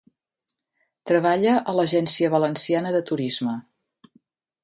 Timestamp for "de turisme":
2.97-3.57